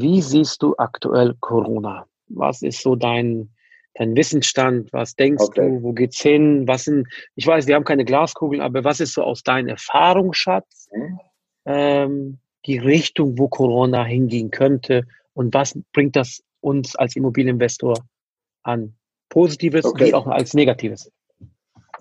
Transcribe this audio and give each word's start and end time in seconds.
Wie 0.00 0.20
siehst 0.20 0.62
du 0.62 0.74
aktuell 0.76 1.34
Corona? 1.40 2.06
Was 2.28 2.62
ist 2.62 2.82
so 2.82 2.96
dein, 2.96 3.50
dein 3.94 4.16
Wissensstand? 4.16 4.92
Was 4.92 5.14
denkst 5.14 5.44
okay. 5.44 5.68
du? 5.68 5.82
Wo 5.82 5.92
geht's 5.92 6.20
hin? 6.20 6.66
Was 6.66 6.84
sind, 6.84 7.06
ich 7.36 7.46
weiß, 7.46 7.66
wir 7.66 7.74
haben 7.74 7.84
keine 7.84 8.04
Glaskugel, 8.04 8.60
aber 8.60 8.84
was 8.84 9.00
ist 9.00 9.14
so 9.14 9.22
aus 9.22 9.42
deinem 9.42 9.68
Erfahrungsschatz 9.68 10.88
mhm. 10.92 11.20
ähm, 11.66 12.38
die 12.66 12.78
Richtung, 12.78 13.38
wo 13.38 13.48
Corona 13.48 14.04
hingehen 14.04 14.50
könnte? 14.50 15.06
Und 15.32 15.54
was 15.54 15.78
bringt 15.92 16.16
das 16.16 16.42
uns 16.60 16.96
als 16.96 17.14
Immobilieninvestor 17.16 17.98
an? 18.62 18.94
Positives 19.28 19.84
okay. 19.84 20.06
wie 20.06 20.14
auch 20.14 20.26
als 20.26 20.54
Negatives? 20.54 21.10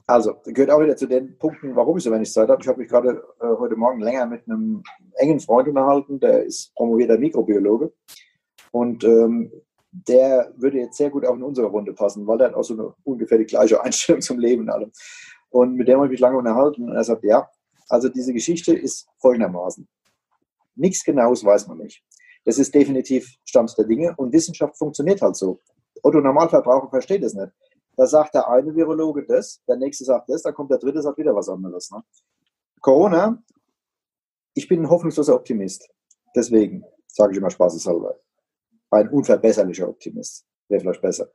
Also, 0.06 0.36
gehört 0.44 0.70
auch 0.70 0.82
wieder 0.82 0.98
zu 0.98 1.08
den 1.08 1.38
Punkten, 1.38 1.76
warum 1.76 1.98
ich 1.98 2.04
so 2.04 2.12
wenig 2.12 2.32
Zeit 2.32 2.50
habe. 2.50 2.62
Ich 2.62 2.68
habe 2.68 2.80
mich 2.80 2.90
gerade 2.90 3.24
äh, 3.40 3.46
heute 3.58 3.76
Morgen 3.78 4.02
länger 4.02 4.26
mit 4.26 4.48
einem 4.48 4.84
engen 5.16 5.40
Freund 5.40 5.68
unterhalten, 5.70 6.20
der 6.20 6.44
ist 6.44 6.76
promovierter 6.76 7.18
Mikrobiologe. 7.18 7.94
Und 8.72 9.04
ähm, 9.04 9.52
der 9.92 10.52
würde 10.58 10.80
jetzt 10.80 10.98
sehr 10.98 11.10
gut 11.10 11.26
auch 11.26 11.36
in 11.36 11.44
unsere 11.44 11.68
Runde 11.68 11.94
passen, 11.94 12.28
weil 12.28 12.42
er 12.42 12.48
hat 12.48 12.56
auch 12.56 12.64
so 12.64 12.74
eine 12.74 12.94
ungefähr 13.04 13.38
die 13.38 13.46
gleiche 13.46 13.82
Einstellung 13.84 14.22
zum 14.22 14.40
Leben 14.40 14.70
allem. 14.70 14.92
Und 15.50 15.76
mit 15.76 15.88
dem 15.88 15.98
habe 15.98 16.08
ich 16.08 16.12
mich 16.12 16.20
lange 16.20 16.38
unterhalten 16.38 16.90
und 16.90 16.96
er 16.96 17.04
sagt, 17.04 17.24
ja, 17.24 17.48
also 17.88 18.10
diese 18.10 18.34
Geschichte 18.34 18.76
ist 18.76 19.08
folgendermaßen. 19.20 19.88
Nichts 20.76 21.04
Genaues 21.04 21.46
weiß 21.46 21.68
man 21.68 21.78
nicht. 21.78 22.04
Das 22.44 22.58
ist 22.58 22.74
definitiv 22.74 23.38
Stand 23.46 23.78
der 23.78 23.86
Dinge 23.86 24.16
und 24.18 24.34
Wissenschaft 24.34 24.78
funktioniert 24.78 25.22
halt 25.22 25.36
so. 25.36 25.60
Otto 26.02 26.20
Normalverbraucher 26.20 26.90
versteht 26.90 27.24
es 27.24 27.36
nicht. 27.36 27.52
Da 27.96 28.08
sagt 28.08 28.34
der 28.34 28.50
eine 28.50 28.76
Virologe 28.76 29.26
das, 29.26 29.62
der 29.68 29.78
nächste 29.78 30.04
sagt 30.06 30.30
das, 30.30 30.42
dann 30.44 30.54
kommt 30.54 30.72
der 30.72 30.80
dritte, 30.80 31.02
sagt 31.02 31.18
wieder 31.18 31.36
was 31.36 31.50
anderes. 31.50 31.92
Ne? 31.92 32.04
Corona, 32.82 33.42
ich 34.56 34.68
bin 34.68 34.82
ein 34.82 34.90
hoffnungsloser 34.90 35.36
Optimist. 35.36 35.90
Deswegen 36.36 36.84
sage 37.08 37.34
ich 37.34 37.38
immer 37.38 37.52
spaßeshalber. 37.52 38.20
Ein 38.90 39.10
unverbesserlicher 39.10 39.88
Optimist. 39.88 40.46
Wäre 40.68 40.82
vielleicht 40.82 41.02
besser. 41.02 41.30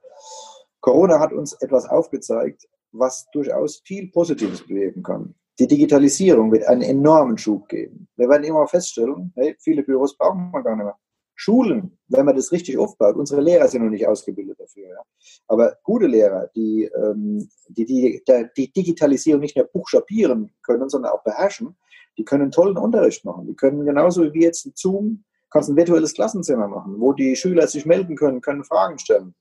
Corona 0.81 1.19
hat 1.19 1.33
uns 1.33 1.55
etwas 1.55 1.89
aufgezeigt, 1.89 2.69
was 2.93 3.29
durchaus 3.33 3.81
viel 3.85 4.11
Positives 4.11 4.67
bewegen 4.67 5.03
kann. 5.03 5.35
Die 5.59 5.67
Digitalisierung 5.67 6.53
wird 6.53 6.67
einen 6.67 6.83
enormen 6.83 7.37
Schub 7.37 7.69
geben. 7.69 8.09
Wir 8.17 8.29
werden 8.29 8.45
immer 8.45 8.67
feststellen, 8.69 9.33
hey, 9.35 9.57
viele 9.59 9.83
Büros 9.83 10.17
brauchen 10.17 10.51
wir 10.53 10.63
gar 10.63 10.77
nicht 10.77 10.85
mehr. 10.85 10.97
Schulen, 11.41 11.97
wenn 12.09 12.27
man 12.27 12.35
das 12.35 12.51
richtig 12.51 12.77
aufbaut, 12.79 13.15
unsere 13.15 13.41
Lehrer 13.41 13.69
sind 13.69 13.85
noch 13.85 13.91
nicht 13.91 14.09
ausgebildet 14.09 14.59
dafür. 14.59 14.89
Ja. 14.89 15.03
Aber 15.47 15.77
gute 15.85 16.09
Lehrer, 16.09 16.51
die, 16.57 16.91
ähm, 16.93 17.49
die, 17.69 17.85
die, 17.85 18.23
die 18.57 18.73
Digitalisierung 18.73 19.41
nicht 19.41 19.57
nur 19.57 19.67
buchstabieren 19.67 20.53
können, 20.65 20.89
sondern 20.89 21.13
auch 21.13 21.23
beherrschen, 21.23 21.77
die 22.19 22.25
können 22.25 22.51
tollen 22.51 22.77
Unterricht 22.77 23.25
machen. 23.25 23.47
Die 23.47 23.55
können 23.55 23.87
genauso 23.87 24.35
wie 24.35 24.43
jetzt 24.43 24.69
Zoom, 24.77 25.25
kannst 25.49 25.71
ein 25.71 25.77
virtuelles 25.77 26.13
Klassenzimmer 26.13 26.67
machen, 26.67 26.97
wo 26.99 27.13
die 27.13 27.37
Schüler 27.37 27.69
sich 27.69 27.87
melden 27.87 28.17
können, 28.17 28.41
können 28.41 28.65
Fragen 28.65 28.99
stellen. 28.99 29.37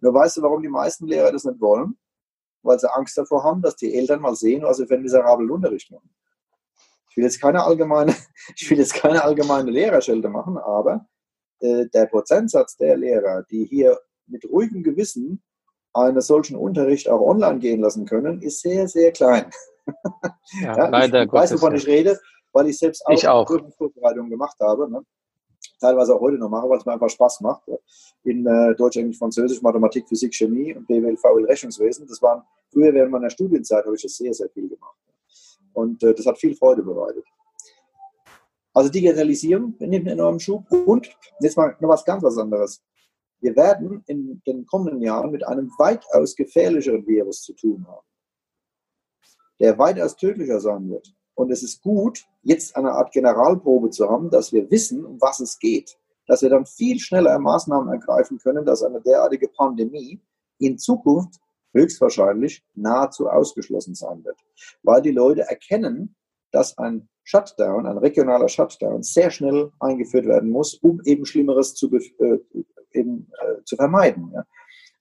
Nur 0.00 0.12
weißt 0.12 0.36
du, 0.36 0.42
warum 0.42 0.60
die 0.62 0.68
meisten 0.68 1.06
Lehrer 1.06 1.32
das 1.32 1.44
nicht 1.44 1.62
wollen? 1.62 1.96
Weil 2.62 2.78
sie 2.78 2.92
Angst 2.92 3.16
davor 3.16 3.42
haben, 3.42 3.62
dass 3.62 3.76
die 3.76 3.94
Eltern 3.94 4.20
mal 4.20 4.36
sehen, 4.36 4.64
was 4.64 4.76
sie 4.76 4.86
für 4.86 4.94
einen 4.94 5.02
miserablen 5.04 5.50
Unterricht 5.50 5.90
machen. 5.90 6.10
Ich 7.08 7.16
will 7.16 7.24
jetzt 7.24 7.40
keine 7.40 7.64
allgemeine, 7.64 8.14
ich 8.54 8.70
will 8.70 8.78
jetzt 8.78 8.92
keine 8.92 9.24
allgemeine 9.24 9.70
Lehrerschelte 9.70 10.28
machen, 10.28 10.58
aber 10.58 11.06
äh, 11.62 11.86
der 11.86 12.06
Prozentsatz 12.06 12.76
der 12.76 12.96
Lehrer, 12.96 13.44
die 13.50 13.64
hier 13.64 13.98
mit 14.26 14.44
ruhigem 14.44 14.82
Gewissen 14.82 15.42
einen 15.94 16.20
solchen 16.20 16.56
Unterricht 16.56 17.08
auch 17.08 17.20
online 17.20 17.58
gehen 17.58 17.80
lassen 17.80 18.04
können, 18.04 18.42
ist 18.42 18.60
sehr, 18.60 18.88
sehr 18.88 19.12
klein. 19.12 19.50
Ja, 20.60 20.76
ja, 20.76 20.88
leider 20.88 21.24
ich 21.24 21.32
weiß, 21.32 21.54
wovon 21.54 21.74
ich 21.74 21.86
rede, 21.86 22.18
weil 22.52 22.68
ich 22.68 22.78
selbst 22.78 23.04
auch, 23.06 23.12
ich 23.12 23.26
auch. 23.26 23.46
Prüfungsvorbereitungen 23.46 24.30
gemacht 24.30 24.56
habe. 24.60 24.90
Ne? 24.90 25.04
Teilweise 25.80 26.14
auch 26.14 26.20
heute 26.20 26.38
noch 26.38 26.48
mache, 26.48 26.68
weil 26.68 26.78
es 26.78 26.86
mir 26.86 26.92
einfach 26.92 27.08
Spaß 27.08 27.40
macht. 27.40 27.62
In 28.24 28.46
äh, 28.46 28.74
Deutsch, 28.76 28.96
Englisch, 28.96 29.18
Französisch, 29.18 29.62
Mathematik, 29.62 30.08
Physik, 30.08 30.34
Chemie 30.34 30.74
und 30.74 30.86
BWL, 30.86 31.16
VL, 31.16 31.44
Rechnungswesen. 31.46 32.06
Das 32.06 32.20
waren 32.22 32.42
früher 32.72 32.92
während 32.92 33.12
meiner 33.12 33.30
Studienzeit 33.30 33.84
habe 33.84 33.96
ich 33.96 34.02
das 34.02 34.14
sehr, 34.16 34.32
sehr 34.32 34.48
viel 34.50 34.68
gemacht. 34.68 34.96
Und 35.72 36.02
äh, 36.02 36.14
das 36.14 36.26
hat 36.26 36.38
viel 36.38 36.54
Freude 36.54 36.82
bereitet. 36.82 37.24
Also 38.74 38.90
Digitalisierung 38.90 39.74
nimmt 39.78 40.06
einen 40.06 40.18
enormen 40.18 40.40
Schub. 40.40 40.70
Und 40.70 41.10
jetzt 41.40 41.56
mal 41.56 41.76
noch 41.80 41.90
was 41.90 42.04
ganz 42.04 42.22
was 42.22 42.38
anderes. 42.38 42.82
Wir 43.40 43.56
werden 43.56 44.02
in 44.06 44.40
den 44.46 44.66
kommenden 44.66 45.02
Jahren 45.02 45.32
mit 45.32 45.46
einem 45.46 45.70
weitaus 45.78 46.36
gefährlicheren 46.36 47.06
Virus 47.06 47.42
zu 47.42 47.52
tun 47.54 47.84
haben, 47.88 48.06
der 49.58 49.78
weitaus 49.78 50.16
tödlicher 50.16 50.60
sein 50.60 50.88
wird. 50.88 51.12
Und 51.34 51.50
es 51.50 51.62
ist 51.62 51.82
gut, 51.82 52.24
jetzt 52.42 52.76
eine 52.76 52.92
Art 52.92 53.12
Generalprobe 53.12 53.90
zu 53.90 54.08
haben, 54.08 54.30
dass 54.30 54.52
wir 54.52 54.70
wissen, 54.70 55.04
um 55.04 55.20
was 55.20 55.40
es 55.40 55.58
geht. 55.58 55.98
Dass 56.26 56.42
wir 56.42 56.50
dann 56.50 56.66
viel 56.66 57.00
schneller 57.00 57.36
Maßnahmen 57.38 57.92
ergreifen 57.92 58.38
können, 58.38 58.64
dass 58.64 58.82
eine 58.82 59.00
derartige 59.00 59.48
Pandemie 59.48 60.20
in 60.58 60.78
Zukunft 60.78 61.40
höchstwahrscheinlich 61.74 62.62
nahezu 62.74 63.28
ausgeschlossen 63.28 63.94
sein 63.94 64.24
wird. 64.24 64.38
Weil 64.82 65.02
die 65.02 65.10
Leute 65.10 65.42
erkennen, 65.42 66.14
dass 66.52 66.78
ein 66.78 67.08
Shutdown, 67.24 67.86
ein 67.86 67.98
regionaler 67.98 68.48
Shutdown, 68.48 69.02
sehr 69.02 69.30
schnell 69.30 69.70
eingeführt 69.80 70.26
werden 70.26 70.50
muss, 70.50 70.74
um 70.74 71.00
eben 71.04 71.24
Schlimmeres 71.24 71.74
zu, 71.74 71.92
äh, 71.92 72.38
eben, 72.92 73.30
äh, 73.40 73.62
zu 73.64 73.76
vermeiden. 73.76 74.30
Ja. 74.34 74.44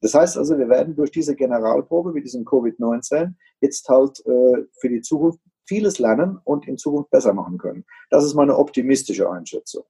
Das 0.02 0.14
heißt 0.16 0.38
also, 0.38 0.58
wir 0.58 0.70
werden 0.70 0.96
durch 0.96 1.12
diese 1.12 1.36
Generalprobe 1.36 2.12
mit 2.12 2.26
diesem 2.26 2.44
Covid-19 2.44 3.34
jetzt 3.62 3.88
halt 3.88 4.20
äh, 4.26 4.66
für 4.80 4.90
die 4.90 5.02
Zukunft 5.02 5.40
vieles 5.66 6.00
lernen 6.00 6.40
und 6.44 6.68
in 6.68 6.78
Zukunft 6.78 7.12
besser 7.12 7.34
machen 7.34 7.58
können. 7.58 7.86
Das 8.10 8.26
ist 8.26 8.34
meine 8.34 8.58
optimistische 8.58 9.30
Einschätzung. 9.30 9.84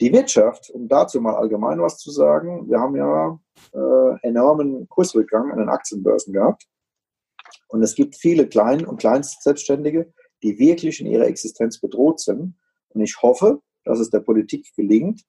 Die 0.00 0.12
Wirtschaft, 0.12 0.70
um 0.70 0.88
dazu 0.88 1.20
mal 1.20 1.36
allgemein 1.36 1.80
was 1.80 1.98
zu 1.98 2.10
sagen, 2.10 2.68
wir 2.68 2.80
haben 2.80 2.96
ja 2.96 3.38
äh, 3.72 4.26
enormen 4.26 4.88
Kursrückgang 4.88 5.50
an 5.52 5.58
den 5.58 5.68
Aktienbörsen 5.68 6.32
gehabt. 6.32 6.66
Und 7.68 7.82
es 7.82 7.94
gibt 7.94 8.16
viele 8.16 8.46
Klein- 8.48 8.86
und 8.86 8.98
Kleinstselbstständige, 8.98 10.12
die 10.46 10.60
wirklich 10.60 11.00
in 11.00 11.08
ihrer 11.08 11.26
Existenz 11.26 11.80
bedroht 11.80 12.20
sind. 12.20 12.54
Und 12.90 13.00
ich 13.00 13.20
hoffe, 13.20 13.60
dass 13.84 13.98
es 13.98 14.10
der 14.10 14.20
Politik 14.20 14.72
gelingt, 14.76 15.22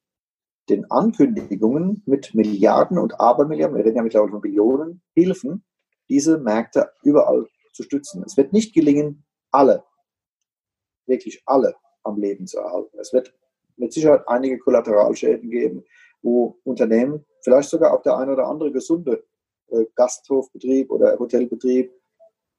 den 0.70 0.92
Ankündigungen 0.92 2.04
mit 2.06 2.36
Milliarden 2.36 3.00
und 3.00 3.20
Abermilliarden, 3.20 3.78
wir 3.78 3.84
reden 3.84 3.98
ja 3.98 4.04
mittlerweile 4.04 4.32
von 4.32 4.42
Billionen, 4.42 5.02
Hilfen, 5.16 5.66
diese 6.08 6.38
Märkte 6.38 6.92
überall 7.02 7.48
zu 7.74 7.82
stützen. 7.82 8.24
Es 8.28 8.38
wird 8.38 8.54
nicht 8.54 8.76
gelingen, 8.76 9.26
alle, 9.50 9.84
wirklich 11.08 11.42
alle 11.48 11.76
am 12.04 12.20
Leben 12.20 12.46
zu 12.46 12.60
erhalten. 12.60 13.00
Es 13.00 13.12
wird 13.12 13.34
mit 13.76 13.94
Sicherheit 13.94 14.28
einige 14.28 14.60
Kollateralschäden 14.60 15.50
geben, 15.50 15.84
wo 16.22 16.60
Unternehmen, 16.64 17.26
vielleicht 17.42 17.70
sogar 17.70 17.92
auch 17.94 18.04
der 18.04 18.18
ein 18.18 18.30
oder 18.30 18.46
andere 18.46 18.72
gesunde 18.72 19.24
äh, 19.70 19.86
Gasthofbetrieb 19.96 20.92
oder 20.92 21.18
Hotelbetrieb 21.18 21.92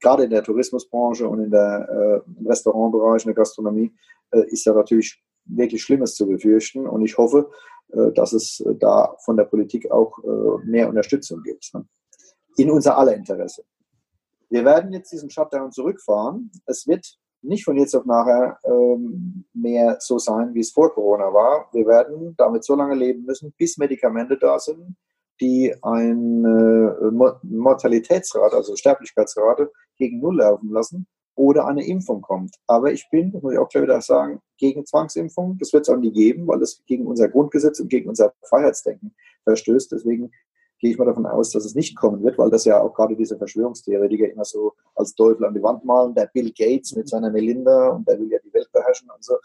gerade 0.00 0.24
in 0.24 0.30
der 0.30 0.42
Tourismusbranche 0.42 1.28
und 1.28 1.42
in 1.42 1.50
der 1.50 2.24
äh, 2.26 2.38
im 2.38 2.46
Restaurantbereich, 2.46 3.24
in 3.24 3.28
der 3.28 3.34
Gastronomie, 3.34 3.94
äh, 4.30 4.46
ist 4.48 4.64
ja 4.64 4.72
natürlich 4.72 5.22
wirklich 5.44 5.82
Schlimmes 5.82 6.14
zu 6.14 6.26
befürchten. 6.26 6.86
Und 6.86 7.04
ich 7.04 7.16
hoffe, 7.16 7.50
äh, 7.92 8.12
dass 8.12 8.32
es 8.32 8.60
äh, 8.60 8.74
da 8.76 9.16
von 9.24 9.36
der 9.36 9.44
Politik 9.44 9.90
auch 9.90 10.18
äh, 10.18 10.66
mehr 10.66 10.88
Unterstützung 10.88 11.42
gibt. 11.42 11.70
Ne? 11.74 11.86
In 12.56 12.70
unser 12.70 12.98
aller 12.98 13.14
Interesse. 13.14 13.64
Wir 14.50 14.64
werden 14.64 14.92
jetzt 14.92 15.12
diesen 15.12 15.30
Shutdown 15.30 15.72
zurückfahren. 15.72 16.50
Es 16.66 16.86
wird 16.86 17.18
nicht 17.42 17.64
von 17.64 17.76
jetzt 17.76 17.94
auf 17.94 18.04
nachher 18.04 18.58
ähm, 18.64 19.44
mehr 19.52 19.98
so 20.00 20.18
sein, 20.18 20.54
wie 20.54 20.60
es 20.60 20.72
vor 20.72 20.92
Corona 20.92 21.32
war. 21.32 21.68
Wir 21.72 21.86
werden 21.86 22.34
damit 22.36 22.64
so 22.64 22.74
lange 22.74 22.94
leben 22.94 23.24
müssen, 23.24 23.54
bis 23.56 23.78
Medikamente 23.78 24.36
da 24.36 24.58
sind, 24.58 24.96
die 25.40 25.72
eine 25.82 27.12
Mortalitätsrate, 27.42 28.56
also 28.56 28.74
Sterblichkeitsrate, 28.74 29.70
gegen 29.98 30.20
Null 30.20 30.38
laufen 30.38 30.70
lassen 30.70 31.06
oder 31.38 31.66
eine 31.68 31.86
Impfung 31.86 32.20
kommt. 32.20 32.56
Aber 32.66 32.92
ich 32.92 33.08
bin, 33.10 33.30
das 33.30 33.42
muss 33.42 33.52
ich 33.52 33.58
auch 33.58 33.68
gleich 33.68 33.84
wieder 33.84 34.00
sagen, 34.00 34.40
gegen 34.56 34.84
Zwangsimpfung. 34.84 35.56
Das 35.58 35.72
wird 35.72 35.86
es 35.86 35.88
auch 35.88 35.96
nie 35.96 36.10
geben, 36.10 36.48
weil 36.48 36.60
es 36.62 36.82
gegen 36.86 37.06
unser 37.06 37.28
Grundgesetz 37.28 37.78
und 37.78 37.88
gegen 37.88 38.08
unser 38.08 38.34
Freiheitsdenken 38.42 39.14
verstößt. 39.44 39.92
Deswegen 39.92 40.32
gehe 40.80 40.90
ich 40.90 40.98
mal 40.98 41.04
davon 41.04 41.26
aus, 41.26 41.50
dass 41.50 41.64
es 41.64 41.76
nicht 41.76 41.96
kommen 41.96 42.24
wird, 42.24 42.38
weil 42.38 42.50
das 42.50 42.64
ja 42.64 42.80
auch 42.80 42.92
gerade 42.92 43.16
diese 43.16 43.38
Verschwörungstheoretiker 43.38 44.30
immer 44.30 44.44
so 44.44 44.74
als 44.96 45.14
Teufel 45.14 45.44
an 45.44 45.54
die 45.54 45.62
Wand 45.62 45.84
malen. 45.84 46.14
Der 46.14 46.26
Bill 46.26 46.52
Gates 46.52 46.96
mit 46.96 47.08
seiner 47.08 47.30
Melinda 47.30 47.90
und 47.90 48.08
der 48.08 48.18
will 48.18 48.30
ja 48.30 48.38
die 48.44 48.52
Welt 48.52 48.70
beherrschen 48.72 49.08
und 49.08 49.24
so. 49.24 49.36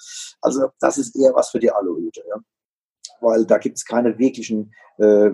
Also 0.41 0.69
das 0.79 0.97
ist 0.97 1.15
eher 1.15 1.33
was 1.35 1.49
für 1.49 1.59
die 1.59 1.71
Aluhüte, 1.71 2.23
ja. 2.27 2.37
Weil 3.21 3.45
da 3.45 3.57
gibt 3.57 3.77
es 3.77 3.85
keine 3.85 4.17
wirklichen 4.17 4.73
äh, 4.97 5.29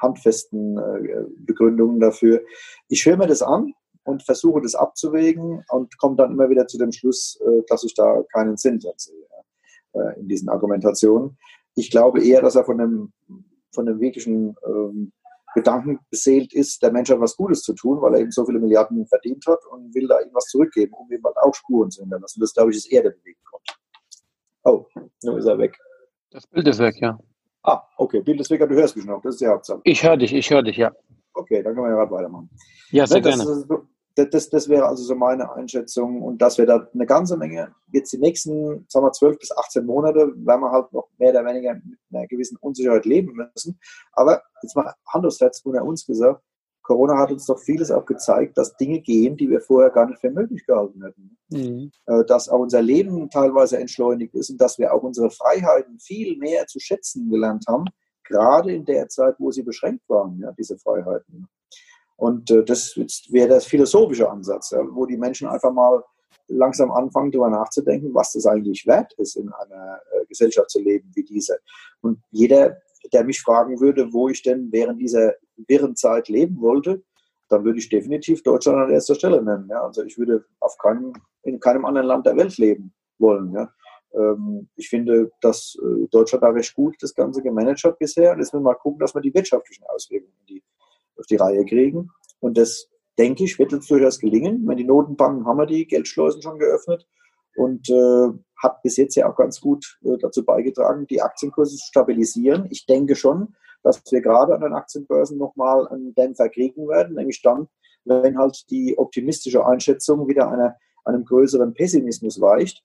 handfesten 0.00 0.78
äh, 0.78 1.24
Begründungen 1.38 2.00
dafür. 2.00 2.42
Ich 2.88 3.04
höre 3.04 3.16
mir 3.16 3.26
das 3.26 3.42
an 3.42 3.72
und 4.04 4.22
versuche 4.22 4.60
das 4.60 4.74
abzuwägen 4.74 5.64
und 5.70 5.96
komme 5.98 6.16
dann 6.16 6.32
immer 6.32 6.48
wieder 6.50 6.66
zu 6.66 6.78
dem 6.78 6.92
Schluss, 6.92 7.40
äh, 7.40 7.62
dass 7.68 7.84
ich 7.84 7.94
da 7.94 8.22
keinen 8.32 8.56
Sinn 8.56 8.78
drin 8.78 8.92
sehe 8.96 9.26
äh, 9.92 10.20
in 10.20 10.28
diesen 10.28 10.48
Argumentationen. 10.48 11.38
Ich 11.74 11.90
glaube 11.90 12.24
eher, 12.24 12.42
dass 12.42 12.56
er 12.56 12.64
von 12.64 12.78
dem, 12.78 13.12
von 13.72 13.86
dem 13.86 14.00
wirklichen 14.00 14.56
ähm, 14.66 15.12
Gedanken 15.54 16.00
beseelt 16.10 16.52
ist, 16.54 16.82
der 16.82 16.92
Mensch 16.92 17.10
hat 17.10 17.20
was 17.20 17.36
Gutes 17.36 17.62
zu 17.62 17.74
tun, 17.74 18.00
weil 18.00 18.14
er 18.14 18.20
eben 18.20 18.30
so 18.30 18.44
viele 18.44 18.58
Milliarden 18.58 19.06
verdient 19.06 19.46
hat 19.46 19.60
und 19.70 19.94
will 19.94 20.08
da 20.08 20.18
irgendwas 20.18 20.46
zurückgeben, 20.46 20.94
um 20.94 21.10
eben 21.12 21.24
auch 21.24 21.54
Spuren 21.54 21.90
zu 21.90 22.02
hinterlassen. 22.02 22.40
Das, 22.40 22.54
glaube 22.54 22.70
ich, 22.70 22.78
ist 22.78 22.90
eher 22.90 23.02
der 23.02 23.10
Beweggrund. 23.10 23.62
Oh, 24.64 24.86
nun 25.22 25.38
ist 25.38 25.46
er 25.46 25.58
weg. 25.58 25.76
Das 26.30 26.46
Bild 26.46 26.66
ist 26.68 26.78
weg, 26.78 26.96
ja. 27.00 27.18
Ah, 27.64 27.82
okay, 27.98 28.20
Bild 28.22 28.40
ist 28.40 28.50
weg, 28.50 28.60
du 28.60 28.74
hörst 28.74 28.96
mich 28.96 29.04
noch, 29.04 29.20
das 29.22 29.34
ist 29.34 29.40
die 29.40 29.46
Hauptsache. 29.46 29.80
Ich 29.84 30.02
höre 30.02 30.16
dich, 30.16 30.32
ich 30.32 30.50
höre 30.50 30.62
dich, 30.62 30.76
ja. 30.76 30.92
Okay, 31.34 31.62
dann 31.62 31.74
können 31.74 31.86
wir 31.86 31.90
ja 31.90 31.96
gerade 31.96 32.10
weitermachen. 32.10 32.50
Ja, 32.90 33.06
sehr 33.06 33.20
das, 33.20 33.36
gerne. 33.36 33.66
Das, 34.14 34.28
das, 34.30 34.50
das, 34.50 34.68
wäre 34.68 34.86
also 34.86 35.02
so 35.02 35.14
meine 35.14 35.52
Einschätzung 35.52 36.20
und 36.22 36.42
dass 36.42 36.58
wir 36.58 36.66
da 36.66 36.86
eine 36.92 37.06
ganze 37.06 37.36
Menge, 37.38 37.74
jetzt 37.92 38.12
die 38.12 38.18
nächsten, 38.18 38.84
sagen 38.88 39.06
wir, 39.06 39.12
12 39.12 39.38
bis 39.38 39.56
18 39.56 39.86
Monate, 39.86 40.32
werden 40.36 40.60
wir 40.60 40.70
halt 40.70 40.92
noch 40.92 41.08
mehr 41.18 41.30
oder 41.30 41.46
weniger 41.46 41.74
mit 41.74 41.98
einer 42.12 42.26
gewissen 42.26 42.58
Unsicherheit 42.60 43.06
leben 43.06 43.32
müssen. 43.32 43.78
Aber 44.12 44.42
jetzt 44.62 44.76
mal 44.76 44.92
Hand 45.08 45.24
aufs 45.24 45.40
Herz 45.40 45.62
unter 45.64 45.82
uns 45.82 46.04
gesagt, 46.04 46.42
Corona 46.82 47.16
hat 47.16 47.30
uns 47.30 47.46
doch 47.46 47.58
vieles 47.58 47.90
auch 47.90 48.04
gezeigt, 48.04 48.58
dass 48.58 48.76
Dinge 48.76 49.00
gehen, 49.00 49.36
die 49.36 49.48
wir 49.48 49.60
vorher 49.60 49.90
gar 49.90 50.06
nicht 50.06 50.20
für 50.20 50.30
möglich 50.30 50.66
gehalten 50.66 51.02
hätten. 51.02 51.38
Mhm. 51.50 51.92
Äh, 52.06 52.24
dass 52.24 52.48
auch 52.48 52.58
unser 52.58 52.82
Leben 52.82 53.30
teilweise 53.30 53.78
entschleunigt 53.78 54.34
ist 54.34 54.50
und 54.50 54.60
dass 54.60 54.78
wir 54.78 54.92
auch 54.92 55.02
unsere 55.02 55.30
Freiheiten 55.30 55.98
viel 56.00 56.36
mehr 56.38 56.66
zu 56.66 56.80
schätzen 56.80 57.30
gelernt 57.30 57.64
haben, 57.68 57.84
gerade 58.24 58.72
in 58.72 58.84
der 58.84 59.08
Zeit, 59.08 59.36
wo 59.38 59.50
sie 59.50 59.62
beschränkt 59.62 60.08
waren, 60.08 60.38
ja, 60.40 60.52
diese 60.52 60.78
Freiheiten. 60.78 61.48
Und 62.16 62.50
äh, 62.50 62.64
das 62.64 62.96
wäre 63.30 63.48
der 63.48 63.60
philosophische 63.60 64.30
Ansatz, 64.30 64.70
ja, 64.70 64.80
wo 64.90 65.06
die 65.06 65.16
Menschen 65.16 65.48
einfach 65.48 65.72
mal 65.72 66.02
langsam 66.48 66.90
anfangen, 66.90 67.30
darüber 67.30 67.50
nachzudenken, 67.50 68.14
was 68.14 68.32
das 68.32 68.46
eigentlich 68.46 68.86
wert 68.86 69.12
ist, 69.14 69.36
in 69.36 69.50
einer 69.52 70.00
äh, 70.12 70.24
Gesellschaft 70.26 70.70
zu 70.70 70.80
leben 70.80 71.10
wie 71.14 71.24
diese. 71.24 71.58
Und 72.00 72.20
jeder, 72.30 72.78
der 73.12 73.24
mich 73.24 73.40
fragen 73.40 73.80
würde, 73.80 74.12
wo 74.12 74.28
ich 74.28 74.42
denn 74.42 74.70
während 74.70 75.00
dieser 75.00 75.34
wirren 75.68 75.96
Zeit 75.96 76.28
leben 76.28 76.60
wollte, 76.60 77.02
dann 77.48 77.64
würde 77.64 77.78
ich 77.78 77.88
definitiv 77.88 78.42
Deutschland 78.42 78.78
an 78.78 78.90
erster 78.90 79.14
Stelle 79.14 79.42
nennen. 79.42 79.68
Ja. 79.68 79.82
Also 79.82 80.02
ich 80.02 80.16
würde 80.18 80.44
auf 80.60 80.78
keinem, 80.78 81.12
in 81.42 81.60
keinem 81.60 81.84
anderen 81.84 82.06
Land 82.06 82.26
der 82.26 82.36
Welt 82.36 82.56
leben 82.58 82.94
wollen. 83.18 83.52
Ja. 83.52 83.70
Ähm, 84.14 84.68
ich 84.76 84.88
finde, 84.88 85.30
dass 85.40 85.76
äh, 85.82 86.06
Deutschland 86.10 86.42
da 86.42 86.48
recht 86.48 86.74
gut 86.74 86.96
das 87.00 87.14
Ganze 87.14 87.42
gemanagt 87.42 87.82
hat 87.84 87.98
bisher. 87.98 88.30
Jetzt 88.30 88.52
müssen 88.52 88.64
wir 88.64 88.72
mal 88.72 88.74
gucken, 88.74 89.00
dass 89.00 89.14
wir 89.14 89.20
die 89.20 89.34
wirtschaftlichen 89.34 89.84
Auswirkungen 89.84 90.32
die 90.48 90.62
auf 91.18 91.26
die 91.26 91.36
Reihe 91.36 91.64
kriegen. 91.64 92.10
Und 92.40 92.58
das, 92.58 92.88
denke 93.18 93.44
ich, 93.44 93.58
wird 93.58 93.72
uns 93.72 93.86
durchaus 93.86 94.18
gelingen. 94.18 94.66
Wenn 94.66 94.76
die 94.76 94.84
Notenbanken 94.84 95.46
haben 95.46 95.58
wir 95.58 95.66
die 95.66 95.86
Geldschleusen 95.86 96.42
schon 96.42 96.58
geöffnet 96.58 97.06
und 97.56 97.88
äh, 97.90 98.28
hat 98.62 98.82
bis 98.82 98.96
jetzt 98.96 99.14
ja 99.16 99.30
auch 99.30 99.36
ganz 99.36 99.60
gut 99.60 99.98
äh, 100.04 100.16
dazu 100.18 100.44
beigetragen, 100.44 101.06
die 101.06 101.20
Aktienkurse 101.20 101.76
zu 101.76 101.86
stabilisieren. 101.86 102.66
Ich 102.70 102.86
denke 102.86 103.14
schon, 103.16 103.54
dass 103.82 104.02
wir 104.10 104.20
gerade 104.20 104.54
an 104.54 104.60
den 104.60 104.72
Aktienbörsen 104.72 105.38
nochmal 105.38 105.88
einen 105.88 106.14
Dämpfer 106.14 106.48
kriegen 106.48 106.88
werden, 106.88 107.16
nämlich 107.16 107.42
dann, 107.42 107.68
wenn 108.04 108.38
halt 108.38 108.70
die 108.70 108.96
optimistische 108.96 109.66
Einschätzung 109.66 110.28
wieder 110.28 110.50
einer, 110.50 110.76
einem 111.04 111.24
größeren 111.24 111.74
Pessimismus 111.74 112.40
weicht. 112.40 112.82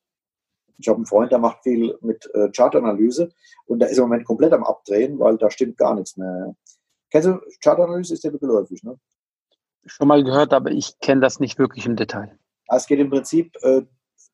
Ich 0.78 0.88
habe 0.88 0.98
einen 0.98 1.06
Freund, 1.06 1.32
der 1.32 1.40
macht 1.40 1.64
viel 1.64 1.98
mit 2.02 2.30
äh, 2.34 2.50
Chartanalyse 2.52 3.30
und 3.66 3.80
der 3.80 3.90
ist 3.90 3.98
im 3.98 4.04
Moment 4.04 4.26
komplett 4.26 4.54
am 4.54 4.64
Abdrehen, 4.64 5.20
weil 5.20 5.38
da 5.38 5.50
stimmt 5.50 5.78
gar 5.78 5.96
nichts 5.96 6.18
mehr. 6.18 6.56
Kennst 7.10 7.28
du 7.28 7.40
Chartanalyse? 7.64 8.14
Ist 8.14 8.24
dir 8.24 8.32
geläufig, 8.32 8.84
ne? 8.84 9.00
Schon 9.86 10.08
mal 10.08 10.24
gehört, 10.24 10.54
aber 10.54 10.72
ich 10.72 11.00
kenne 11.00 11.22
das 11.22 11.40
nicht 11.40 11.58
wirklich 11.58 11.86
im 11.86 11.96
Detail. 11.96 12.38
Es 12.68 12.88
geht 12.88 13.00
im 13.00 13.10
Prinzip 13.10 13.56
äh, 13.62 13.84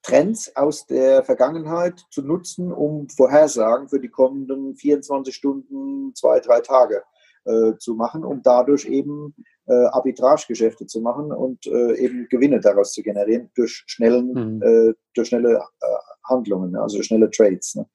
Trends 0.01 0.53
aus 0.55 0.85
der 0.85 1.23
Vergangenheit 1.23 2.05
zu 2.09 2.21
nutzen, 2.23 2.73
um 2.73 3.07
Vorhersagen 3.09 3.87
für 3.87 3.99
die 3.99 4.09
kommenden 4.09 4.75
24 4.75 5.33
Stunden, 5.33 6.13
zwei, 6.15 6.39
drei 6.39 6.59
Tage 6.59 7.03
äh, 7.45 7.77
zu 7.77 7.95
machen, 7.95 8.25
um 8.25 8.41
dadurch 8.41 8.85
eben 8.85 9.35
äh, 9.67 9.73
Arbitragegeschäfte 9.73 10.85
zu 10.85 11.01
machen 11.01 11.31
und 11.31 11.65
äh, 11.67 11.95
eben 11.95 12.27
Gewinne 12.29 12.59
daraus 12.59 12.93
zu 12.93 13.01
generieren 13.01 13.49
durch 13.55 13.83
schnellen, 13.87 14.33
mhm. 14.33 14.61
Äh, 14.61 14.93
durch 15.13 15.29
schnelle 15.29 15.55
äh, 15.81 15.85
Handlungen, 16.27 16.75
also 16.75 17.01
schnelle 17.01 17.29
Trades. 17.29 17.75
Ne? 17.75 17.85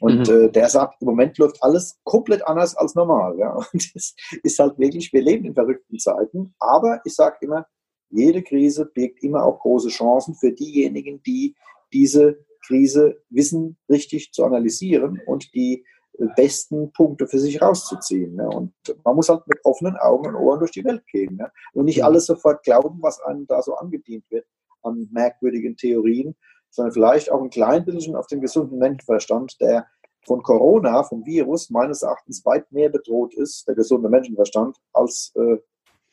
Und 0.00 0.28
mhm. 0.28 0.34
äh, 0.34 0.50
der 0.50 0.68
sagt, 0.68 1.02
im 1.02 1.06
Moment 1.06 1.36
läuft 1.38 1.62
alles 1.62 1.98
komplett 2.04 2.46
anders 2.46 2.76
als 2.76 2.94
normal. 2.94 3.38
Ja? 3.38 3.54
Und 3.72 3.94
das 3.94 4.14
ist 4.42 4.58
halt 4.58 4.78
wirklich, 4.78 5.12
wir 5.12 5.22
leben 5.22 5.44
in 5.44 5.54
verrückten 5.54 5.98
Zeiten. 5.98 6.54
Aber 6.58 7.00
ich 7.04 7.14
sage 7.14 7.36
immer, 7.42 7.66
jede 8.10 8.42
Krise 8.42 8.86
birgt 8.86 9.22
immer 9.22 9.44
auch 9.44 9.60
große 9.60 9.88
Chancen 9.88 10.34
für 10.34 10.52
diejenigen, 10.52 11.22
die 11.22 11.54
diese 11.92 12.44
Krise 12.66 13.22
wissen, 13.30 13.78
richtig 13.88 14.32
zu 14.32 14.44
analysieren 14.44 15.20
und 15.26 15.54
die 15.54 15.84
besten 16.28 16.92
Punkte 16.92 17.26
für 17.26 17.38
sich 17.38 17.60
rauszuziehen. 17.60 18.36
Ne? 18.36 18.48
Und 18.48 18.72
man 19.04 19.16
muss 19.16 19.28
halt 19.28 19.46
mit 19.46 19.58
offenen 19.64 19.96
Augen 19.96 20.28
und 20.28 20.34
Ohren 20.34 20.58
durch 20.58 20.72
die 20.72 20.84
Welt 20.84 21.06
gehen. 21.06 21.36
Ne? 21.36 21.50
Und 21.72 21.86
nicht 21.86 22.04
alles 22.04 22.26
sofort 22.26 22.62
glauben, 22.62 22.98
was 23.00 23.20
einem 23.20 23.46
da 23.46 23.62
so 23.62 23.74
angedient 23.74 24.24
wird 24.30 24.46
an 24.82 25.08
merkwürdigen 25.12 25.76
Theorien, 25.76 26.36
sondern 26.70 26.92
vielleicht 26.92 27.30
auch 27.30 27.42
ein 27.42 27.50
klein 27.50 27.84
bisschen 27.84 28.16
auf 28.16 28.26
den 28.26 28.40
gesunden 28.40 28.78
Menschenverstand, 28.78 29.60
der 29.60 29.86
von 30.26 30.42
Corona, 30.42 31.02
vom 31.02 31.24
Virus, 31.24 31.70
meines 31.70 32.02
Erachtens 32.02 32.44
weit 32.44 32.70
mehr 32.72 32.88
bedroht 32.88 33.34
ist, 33.34 33.66
der 33.66 33.74
gesunde 33.74 34.08
Menschenverstand, 34.08 34.76
als, 34.92 35.32
äh, 35.36 35.56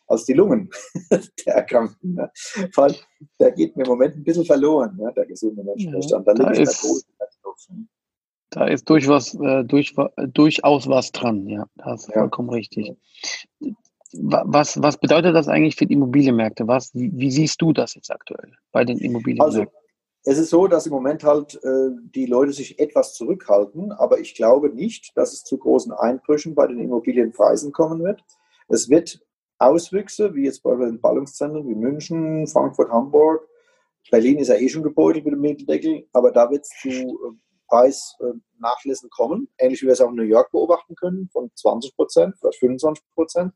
als 0.08 0.26
die 0.26 0.34
Lungen 0.34 0.70
der 1.46 1.56
Erkrankten. 1.56 2.16
Ne? 2.16 2.32
Weil 2.76 2.96
der 3.40 3.52
geht 3.52 3.76
mir 3.76 3.84
im 3.84 3.90
Moment 3.90 4.16
ein 4.16 4.24
bisschen 4.24 4.46
verloren, 4.46 4.96
ne? 4.98 5.12
der 5.16 5.26
gesunde 5.26 5.64
Menschenverstand. 5.64 6.28
Ja, 6.28 6.34
da, 6.34 6.52
ist, 6.52 6.84
ne? 7.70 7.88
Da 8.50 8.68
ist 8.68 8.90
durchaus, 8.90 9.34
äh, 9.36 9.64
durch, 9.64 9.96
durchaus 10.34 10.88
was 10.88 11.12
dran, 11.12 11.48
ja, 11.48 11.68
das 11.76 12.02
ist 12.02 12.10
ja. 12.10 12.22
vollkommen 12.22 12.50
richtig. 12.50 12.94
Was, 14.14 14.82
was 14.82 14.98
bedeutet 14.98 15.36
das 15.36 15.48
eigentlich 15.48 15.76
für 15.76 15.86
die 15.86 15.96
Immobilienmärkte? 15.96 16.68
Was, 16.68 16.94
wie, 16.96 17.12
wie 17.14 17.30
siehst 17.30 17.62
du 17.62 17.74
das 17.74 17.96
jetzt 17.96 18.10
aktuell 18.10 18.54
bei 18.72 18.86
den 18.86 18.98
Immobilienmärkten? 19.00 19.62
Also, 19.62 19.72
es 20.24 20.38
ist 20.38 20.50
so, 20.50 20.68
dass 20.68 20.86
im 20.86 20.94
Moment 20.94 21.24
halt 21.24 21.56
äh, 21.64 21.90
die 22.16 22.26
Leute 22.26 22.52
sich 22.52 22.80
etwas 22.80 23.14
zurückhalten, 23.14 23.92
aber 23.92 24.20
ich 24.20 24.36
glaube 24.36 24.70
nicht, 24.70 25.16
dass 25.16 25.34
es 25.34 25.44
zu 25.44 25.58
großen 25.58 25.92
Einbrüchen 25.94 26.56
bei 26.56 26.68
den 26.68 26.80
Immobilienpreisen 26.80 27.72
kommen 27.72 28.04
wird. 28.04 28.22
Es 28.68 28.90
wird 28.90 29.22
Auswüchse, 29.58 30.36
wie 30.36 30.44
jetzt 30.44 30.64
bei 30.64 30.76
den 30.76 31.00
Ballungszentren 31.00 31.68
wie 31.68 31.76
München, 31.76 32.46
Frankfurt, 32.48 32.92
Hamburg, 32.92 33.48
Berlin 34.12 34.40
ist 34.40 34.48
ja 34.48 34.56
eh 34.56 34.70
schon 34.70 34.84
gebeutelt 34.84 35.26
mit 35.26 35.34
dem 35.34 35.42
Mitteldeckel, 35.42 36.08
aber 36.14 36.32
da 36.32 36.50
wird 36.50 36.64
es 36.64 36.70
zu 36.82 36.90
äh, 36.90 37.47
Preisnachlässen 37.68 39.10
kommen, 39.10 39.50
ähnlich 39.58 39.82
wie 39.82 39.88
wir 39.88 39.94
es 39.94 40.02
auch 40.02 40.10
in 40.10 40.16
New 40.16 40.24
York 40.24 40.52
beobachten 40.52 40.96
können, 40.96 41.30
von 41.32 41.52
20 41.56 41.96
Prozent, 41.96 42.36
vielleicht 42.40 42.60
25 42.60 43.04
Prozent, 43.14 43.54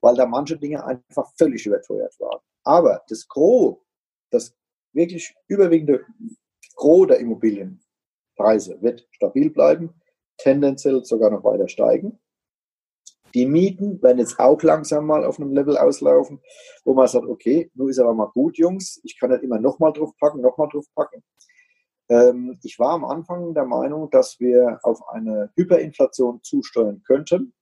weil 0.00 0.14
da 0.14 0.26
manche 0.26 0.58
Dinge 0.58 0.84
einfach 0.84 1.30
völlig 1.36 1.66
überteuert 1.66 2.18
waren. 2.20 2.40
Aber 2.64 3.02
das 3.08 3.26
Gros, 3.28 3.78
das 4.30 4.54
wirklich 4.92 5.34
überwiegende 5.48 6.04
Gros 6.74 7.08
der 7.08 7.18
Immobilienpreise 7.18 8.80
wird 8.80 9.06
stabil 9.10 9.50
bleiben, 9.50 9.94
tendenziell 10.38 11.04
sogar 11.04 11.30
noch 11.30 11.44
weiter 11.44 11.68
steigen. 11.68 12.18
Die 13.34 13.46
Mieten 13.46 14.02
werden 14.02 14.18
jetzt 14.18 14.40
auch 14.40 14.60
langsam 14.62 15.06
mal 15.06 15.24
auf 15.24 15.38
einem 15.38 15.54
Level 15.54 15.78
auslaufen, 15.78 16.40
wo 16.84 16.94
man 16.94 17.06
sagt, 17.06 17.26
okay, 17.26 17.70
nun 17.74 17.88
ist 17.88 18.00
aber 18.00 18.12
mal 18.12 18.30
gut, 18.30 18.58
Jungs, 18.58 19.00
ich 19.04 19.18
kann 19.18 19.30
nicht 19.30 19.44
immer 19.44 19.60
nochmal 19.60 19.92
drauf 19.92 20.10
packen, 20.18 20.40
nochmal 20.40 20.68
drauf 20.68 20.86
packen. 20.94 21.22
Ähm, 22.10 22.58
ich 22.62 22.78
war 22.78 22.90
am 22.90 23.04
Anfang 23.04 23.54
der 23.54 23.64
Meinung, 23.64 24.10
dass 24.10 24.40
wir 24.40 24.80
auf 24.82 25.08
eine 25.08 25.50
Hyperinflation 25.54 26.42
zusteuern 26.42 27.02
könnten. 27.06 27.54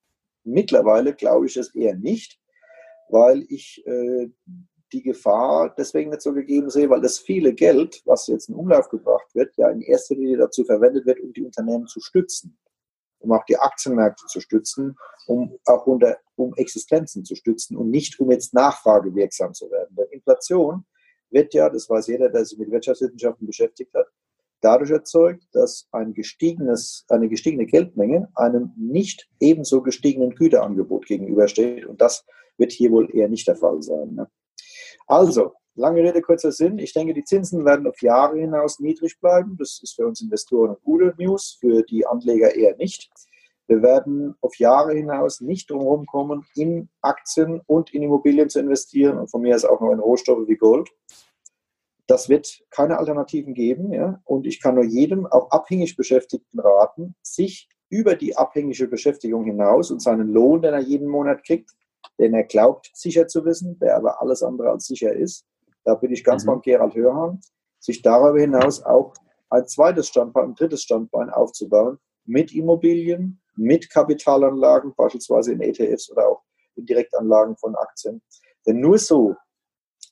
Mittlerweile 0.42 1.14
glaube 1.14 1.46
ich 1.46 1.56
es 1.58 1.74
eher 1.74 1.94
nicht, 1.94 2.40
weil 3.10 3.44
ich 3.50 3.86
äh, 3.86 4.30
die 4.92 5.02
Gefahr 5.02 5.74
deswegen 5.76 6.08
nicht 6.08 6.22
so 6.22 6.32
gegeben 6.32 6.70
sehe, 6.70 6.88
weil 6.88 7.02
das 7.02 7.18
viele 7.18 7.52
Geld, 7.52 8.00
was 8.06 8.26
jetzt 8.26 8.48
in 8.48 8.54
Umlauf 8.54 8.88
gebracht 8.88 9.34
wird, 9.34 9.54
ja 9.58 9.68
in 9.68 9.82
erster 9.82 10.14
Linie 10.14 10.38
dazu 10.38 10.64
verwendet 10.64 11.04
wird, 11.04 11.20
um 11.20 11.34
die 11.34 11.44
Unternehmen 11.44 11.86
zu 11.86 12.00
stützen, 12.00 12.58
um 13.18 13.32
auch 13.32 13.44
die 13.44 13.58
Aktienmärkte 13.58 14.24
zu 14.28 14.40
stützen, 14.40 14.96
um 15.26 15.58
auch 15.66 15.86
unter, 15.86 16.16
um 16.36 16.54
Existenzen 16.54 17.22
zu 17.26 17.34
stützen 17.34 17.76
und 17.76 17.90
nicht 17.90 18.18
um 18.18 18.30
jetzt 18.30 18.54
nachfragewirksam 18.54 19.52
zu 19.52 19.70
werden. 19.70 19.94
Denn 19.94 20.06
Inflation 20.10 20.86
wird 21.28 21.52
ja, 21.52 21.68
das 21.68 21.90
weiß 21.90 22.06
jeder, 22.06 22.30
der 22.30 22.46
sich 22.46 22.58
mit 22.58 22.70
Wirtschaftswissenschaften 22.70 23.46
beschäftigt 23.46 23.92
hat, 23.92 24.06
dadurch 24.60 24.90
erzeugt, 24.90 25.44
dass 25.52 25.86
ein 25.92 26.14
gestiegenes, 26.14 27.04
eine 27.08 27.28
gestiegene 27.28 27.66
Geldmenge 27.66 28.28
einem 28.34 28.72
nicht 28.76 29.28
ebenso 29.40 29.82
gestiegenen 29.82 30.34
Güterangebot 30.34 31.06
gegenübersteht. 31.06 31.86
Und 31.86 32.00
das 32.00 32.24
wird 32.56 32.72
hier 32.72 32.90
wohl 32.90 33.14
eher 33.14 33.28
nicht 33.28 33.46
der 33.46 33.56
Fall 33.56 33.82
sein. 33.82 34.14
Ne? 34.14 34.28
Also, 35.06 35.52
lange 35.74 36.02
Rede, 36.02 36.20
kurzer 36.22 36.52
Sinn. 36.52 36.78
Ich 36.78 36.92
denke, 36.92 37.14
die 37.14 37.24
Zinsen 37.24 37.64
werden 37.64 37.86
auf 37.86 38.02
Jahre 38.02 38.38
hinaus 38.38 38.80
niedrig 38.80 39.18
bleiben. 39.20 39.56
Das 39.58 39.80
ist 39.82 39.94
für 39.94 40.06
uns 40.06 40.20
Investoren 40.20 40.70
eine 40.70 40.78
gute 40.82 41.14
News, 41.18 41.56
für 41.60 41.82
die 41.82 42.06
Anleger 42.06 42.54
eher 42.54 42.76
nicht. 42.76 43.10
Wir 43.68 43.82
werden 43.82 44.34
auf 44.40 44.56
Jahre 44.56 44.94
hinaus 44.94 45.42
nicht 45.42 45.70
drum 45.70 46.06
kommen, 46.06 46.46
in 46.54 46.88
Aktien 47.02 47.60
und 47.66 47.92
in 47.92 48.02
Immobilien 48.02 48.48
zu 48.48 48.60
investieren 48.60 49.18
und 49.18 49.30
von 49.30 49.42
mir 49.42 49.54
aus 49.54 49.66
auch 49.66 49.80
noch 49.80 49.92
in 49.92 50.00
Rohstoffe 50.00 50.48
wie 50.48 50.56
Gold. 50.56 50.88
Das 52.08 52.28
wird 52.28 52.64
keine 52.70 52.98
Alternativen 52.98 53.54
geben. 53.54 53.92
Ja? 53.92 54.20
Und 54.24 54.46
ich 54.46 54.60
kann 54.60 54.74
nur 54.74 54.84
jedem, 54.84 55.26
auch 55.26 55.50
abhängig 55.50 55.96
Beschäftigten 55.96 56.58
raten, 56.58 57.14
sich 57.22 57.68
über 57.88 58.16
die 58.16 58.36
abhängige 58.36 58.88
Beschäftigung 58.88 59.44
hinaus 59.44 59.92
und 59.92 60.02
seinen 60.02 60.28
Lohn, 60.28 60.62
den 60.62 60.74
er 60.74 60.80
jeden 60.80 61.08
Monat 61.08 61.44
kriegt, 61.44 61.70
den 62.18 62.34
er 62.34 62.44
glaubt 62.44 62.90
sicher 62.94 63.28
zu 63.28 63.44
wissen, 63.44 63.78
der 63.78 63.96
aber 63.96 64.20
alles 64.20 64.42
andere 64.42 64.70
als 64.70 64.86
sicher 64.86 65.12
ist, 65.12 65.46
da 65.84 65.94
bin 65.94 66.12
ich 66.12 66.24
ganz 66.24 66.44
mhm. 66.44 66.48
beim 66.48 66.60
Gerald 66.62 66.94
Hörhan, 66.94 67.40
sich 67.78 68.02
darüber 68.02 68.40
hinaus 68.40 68.82
auch 68.82 69.14
ein 69.50 69.66
zweites 69.66 70.08
Standbein, 70.08 70.50
ein 70.50 70.54
drittes 70.54 70.82
Standbein 70.82 71.30
aufzubauen 71.30 71.98
mit 72.24 72.52
Immobilien, 72.54 73.40
mit 73.56 73.90
Kapitalanlagen, 73.90 74.94
beispielsweise 74.94 75.52
in 75.52 75.60
ETFs 75.60 76.10
oder 76.10 76.28
auch 76.28 76.42
in 76.74 76.84
Direktanlagen 76.84 77.56
von 77.56 77.74
Aktien. 77.74 78.22
Denn 78.66 78.80
nur 78.80 78.98
so 78.98 79.34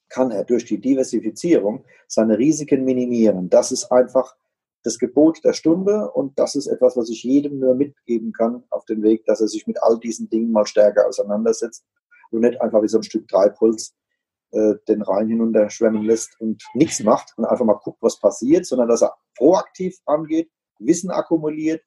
kann 0.08 0.30
er 0.30 0.44
durch 0.44 0.64
die 0.64 0.80
Diversifizierung 0.80 1.84
seine 2.06 2.38
Risiken 2.38 2.84
minimieren. 2.84 3.50
Das 3.50 3.72
ist 3.72 3.90
einfach 3.90 4.36
das 4.82 4.98
Gebot 4.98 5.44
der 5.44 5.52
Stunde 5.52 6.10
und 6.12 6.38
das 6.38 6.54
ist 6.54 6.68
etwas, 6.68 6.96
was 6.96 7.10
ich 7.10 7.25
jedem 7.25 7.58
nur 7.58 7.75
mitgeben 7.75 8.32
kann 8.32 8.62
auf 8.70 8.84
den 8.84 9.02
Weg, 9.02 9.25
dass 9.26 9.40
er 9.40 9.48
sich 9.48 9.66
mit 9.66 9.82
all 9.82 9.98
diesen 9.98 10.28
Dingen 10.28 10.52
mal 10.52 10.66
stärker 10.66 11.08
auseinandersetzt 11.08 11.84
und 12.30 12.40
nicht 12.40 12.60
einfach 12.60 12.82
wie 12.82 12.88
so 12.88 12.98
ein 12.98 13.02
Stück 13.02 13.26
Treibholz 13.26 13.94
äh, 14.52 14.75
den 14.86 15.02
Rhein 15.02 15.28
hinunter 15.28 15.70
schwemmen 15.70 16.02
lässt 16.02 16.40
und 16.40 16.62
nichts 16.75 17.02
macht 17.02 17.32
und 17.36 17.44
einfach 17.46 17.64
mal 17.64 17.80
guckt, 17.82 17.98
was 18.00 18.20
passiert, 18.20 18.64
sondern 18.64 18.88
dass 18.88 19.02
er 19.02 19.14
proaktiv 19.36 19.98
angeht, 20.06 20.48
Wissen 20.78 21.10
akkumuliert, 21.10 21.82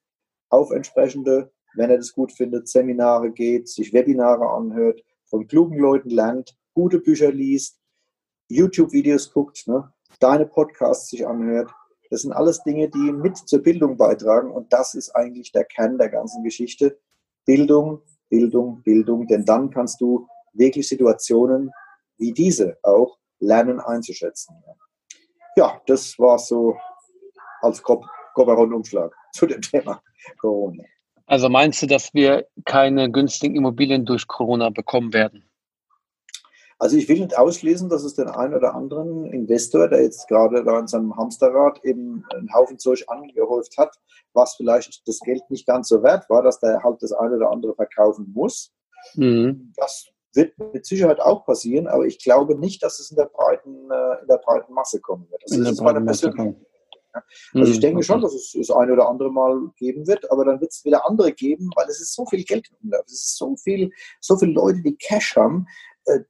auf 0.50 0.72
entsprechende, 0.72 1.52
wenn 1.76 1.90
er 1.90 1.98
das 1.98 2.12
gut 2.12 2.34
findet, 2.34 2.68
Seminare 2.68 3.32
geht, 3.32 3.70
sich 3.70 3.94
Webinare 3.94 4.50
anhört, 4.50 5.02
von 5.26 5.48
klugen 5.48 5.78
Leuten 5.78 6.10
lernt, 6.10 6.58
gute 6.74 7.00
Bücher 7.00 7.32
liest, 7.32 7.79
YouTube-Videos 8.50 9.32
guckt, 9.32 9.68
ne, 9.68 9.92
deine 10.20 10.46
Podcasts 10.46 11.10
sich 11.10 11.26
anhört. 11.26 11.72
Das 12.10 12.24
sind 12.24 12.34
alles 12.34 12.64
Dinge, 12.64 12.90
die 12.90 13.12
mit 13.12 13.38
zur 13.38 13.62
Bildung 13.62 13.98
beitragen 13.98 14.52
und 14.52 14.74
das 14.74 14.96
ist 14.96 15.16
eigentlich 15.16 15.52
der 15.52 15.64
Kern 15.64 15.98
der 15.98 16.10
ganzen 16.10 16.44
Geschichte. 16.44 17.00
Bildung, 17.46 18.02
Bildung, 18.30 18.82
Bildung, 18.84 19.28
denn 19.28 19.46
dann 19.46 19.70
kannst 19.70 20.02
du 20.02 20.28
wirklich 20.54 20.88
Situationen 20.88 21.72
wie 22.18 22.34
diese 22.34 22.78
auch 22.84 23.18
lernen 23.40 23.80
einzuschätzen. 23.80 24.56
Ja, 25.56 25.82
das 25.88 26.18
war 26.20 26.38
so 26.38 26.78
als 27.62 27.82
Kopf-Rundumschlag 27.82 29.14
zu 29.34 29.46
dem 29.46 29.62
Thema. 29.62 30.02
Corona. 30.40 30.84
Also 31.26 31.50
meinst 31.50 31.82
du, 31.82 31.88
dass 31.88 32.14
wir 32.14 32.48
keine 32.66 33.12
günstigen 33.12 33.56
Immobilien 33.56 34.06
durch 34.06 34.28
Corona 34.28 34.70
bekommen 34.70 35.14
werden? 35.14 35.49
Also 36.82 36.96
ich 36.96 37.10
will 37.10 37.20
nicht 37.20 37.38
ausschließen, 37.38 37.90
dass 37.90 38.06
es 38.06 38.16
den 38.16 38.30
einen 38.30 38.54
oder 38.54 38.74
anderen 38.74 39.26
Investor, 39.26 39.90
der 39.90 40.02
jetzt 40.02 40.30
gerade 40.30 40.64
da 40.64 40.80
in 40.80 40.88
seinem 40.88 41.16
Hamsterrad 41.16 41.84
eben 41.84 42.24
einen 42.34 42.54
Haufen 42.54 42.80
Zeug 42.80 43.04
angehäuft 43.08 43.78
hat, 43.78 44.00
was 44.34 44.56
vielleicht 44.56 45.06
das 45.06 45.20
Geld 45.20 45.44
nicht 45.50 45.68
ganz 45.68 45.90
so 45.90 46.02
wert 46.04 46.30
war, 46.30 46.42
dass 46.42 46.60
der 46.60 46.82
halt 46.82 47.04
das 47.04 47.12
eine 47.12 47.36
oder 47.36 47.52
andere 47.52 47.76
verkaufen 47.76 48.32
muss. 48.34 48.72
Mhm. 49.16 49.74
Das 49.76 50.08
wird 50.34 50.58
mit 50.74 50.86
Sicherheit 50.86 51.20
auch 51.20 51.46
passieren, 51.46 51.88
aber 51.88 52.06
ich 52.06 52.24
glaube 52.24 52.58
nicht, 52.58 52.82
dass 52.82 53.00
es 53.00 53.12
in 53.12 53.18
der 53.18 53.26
breiten, 53.26 53.92
äh, 53.92 54.22
in 54.22 54.28
der 54.28 54.38
breiten 54.38 54.74
Masse 54.74 55.02
kommen 55.02 55.30
wird. 55.30 55.44
Also 55.44 55.56
in 55.56 55.66
das 55.66 55.76
der 55.76 55.84
breiten 55.84 56.06
Masse 56.06 56.32
kommen. 56.32 56.66
Also 57.54 57.72
ich 57.72 57.78
mhm, 57.78 57.82
denke 57.82 58.04
schon, 58.04 58.22
dass 58.22 58.34
es 58.34 58.54
das 58.56 58.70
eine 58.70 58.94
oder 58.94 59.10
andere 59.10 59.32
Mal 59.32 59.72
geben 59.78 60.08
wird, 60.08 60.32
aber 60.32 60.46
dann 60.46 60.62
wird 60.62 60.72
es 60.72 60.86
wieder 60.86 61.08
andere 61.08 61.32
geben, 61.34 61.70
weil 61.76 61.88
es 61.88 62.00
ist 62.00 62.14
so 62.14 62.26
viel 62.26 62.44
Geld 62.44 62.70
im 62.70 62.78
Umlauf. 62.84 63.04
Es 63.08 63.14
ist 63.14 63.38
so 63.38 63.56
viel, 63.58 63.92
so 64.22 64.38
viele 64.38 64.54
Leute, 64.54 64.82
die 64.84 64.96
Cash 64.96 65.36
haben, 65.36 65.66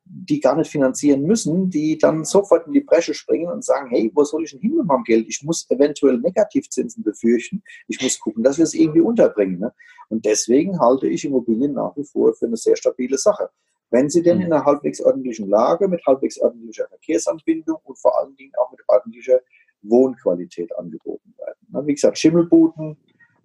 die 0.05 0.39
gar 0.39 0.55
nicht 0.55 0.69
finanzieren 0.69 1.23
müssen, 1.23 1.69
die 1.69 1.97
dann 1.97 2.25
sofort 2.25 2.67
in 2.67 2.73
die 2.73 2.81
Bresche 2.81 3.13
springen 3.13 3.51
und 3.51 3.63
sagen, 3.63 3.89
hey, 3.89 4.11
wo 4.13 4.23
soll 4.23 4.43
ich 4.43 4.51
denn 4.51 4.61
hin 4.61 4.75
mit 4.75 4.85
meinem 4.85 5.03
Geld? 5.03 5.27
Ich 5.27 5.43
muss 5.43 5.69
eventuell 5.69 6.17
Negativzinsen 6.17 7.03
befürchten. 7.03 7.63
Ich 7.87 8.01
muss 8.01 8.19
gucken, 8.19 8.43
dass 8.43 8.57
wir 8.57 8.63
es 8.63 8.73
irgendwie 8.73 9.01
unterbringen. 9.01 9.59
Ne? 9.59 9.73
Und 10.09 10.25
deswegen 10.25 10.79
halte 10.79 11.07
ich 11.07 11.25
Immobilien 11.25 11.73
nach 11.73 11.95
wie 11.95 12.03
vor 12.03 12.33
für 12.33 12.45
eine 12.45 12.57
sehr 12.57 12.75
stabile 12.75 13.17
Sache. 13.17 13.49
Wenn 13.91 14.09
sie 14.09 14.21
denn 14.21 14.37
mhm. 14.37 14.45
in 14.45 14.53
einer 14.53 14.65
halbwegs 14.65 15.01
ordentlichen 15.01 15.49
Lage, 15.49 15.87
mit 15.87 16.05
halbwegs 16.05 16.39
ordentlicher 16.39 16.87
Verkehrsanbindung 16.87 17.77
und 17.83 17.97
vor 17.97 18.19
allen 18.19 18.35
Dingen 18.35 18.53
auch 18.61 18.71
mit 18.71 18.81
ordentlicher 18.87 19.39
Wohnqualität 19.81 20.77
angeboten 20.77 21.33
werden. 21.37 21.87
Wie 21.87 21.93
gesagt, 21.93 22.17
Schimmelbuden, 22.17 22.97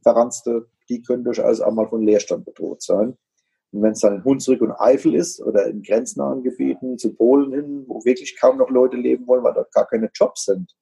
verranzte, 0.02 0.68
die 0.88 1.02
können 1.02 1.24
durchaus 1.24 1.60
auch 1.60 1.72
mal 1.72 1.88
von 1.88 2.02
Leerstand 2.02 2.44
bedroht 2.44 2.82
sein. 2.82 3.16
Und 3.74 3.82
wenn 3.82 3.90
es 3.90 4.00
dann 4.00 4.14
in 4.14 4.24
Hunsrück 4.24 4.60
und 4.60 4.70
Eifel 4.70 5.16
ist 5.16 5.42
oder 5.42 5.66
in 5.66 5.82
grenznahen 5.82 6.44
Gebieten 6.44 6.96
zu 6.96 7.12
Polen 7.12 7.52
hin, 7.52 7.84
wo 7.88 8.04
wirklich 8.04 8.38
kaum 8.40 8.58
noch 8.58 8.70
Leute 8.70 8.96
leben 8.96 9.26
wollen, 9.26 9.42
weil 9.42 9.52
dort 9.52 9.72
gar 9.72 9.84
keine 9.88 10.08
Jobs 10.14 10.44
sind, 10.44 10.72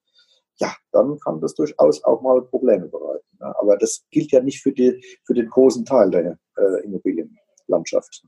ja, 0.56 0.74
dann 0.92 1.18
kann 1.20 1.40
das 1.40 1.54
durchaus 1.54 2.04
auch 2.04 2.20
mal 2.20 2.42
Probleme 2.42 2.88
bereiten. 2.88 3.24
Aber 3.40 3.78
das 3.78 4.04
gilt 4.10 4.30
ja 4.30 4.42
nicht 4.42 4.62
für, 4.62 4.72
die, 4.72 5.02
für 5.24 5.32
den 5.32 5.48
großen 5.48 5.86
Teil 5.86 6.10
der 6.10 6.38
äh, 6.58 6.84
Immobilienlandschaft. 6.84 8.26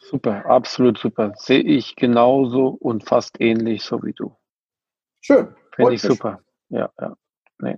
Super, 0.00 0.46
absolut 0.46 0.96
super. 0.96 1.34
Sehe 1.36 1.62
ich 1.62 1.96
genauso 1.96 2.68
und 2.68 3.04
fast 3.06 3.38
ähnlich 3.38 3.82
so 3.82 4.02
wie 4.02 4.14
du. 4.14 4.34
Schön. 5.20 5.54
Finde 5.76 5.92
ich 5.92 6.00
super. 6.00 6.40
Ja, 6.70 6.90
ja. 6.98 7.14
Nee. 7.58 7.76